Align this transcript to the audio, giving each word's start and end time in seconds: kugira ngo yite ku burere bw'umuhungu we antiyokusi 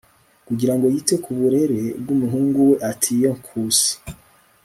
kugira 0.47 0.73
ngo 0.75 0.85
yite 0.93 1.15
ku 1.23 1.29
burere 1.37 1.81
bw'umuhungu 2.01 2.57
we 2.69 2.75
antiyokusi 2.89 3.91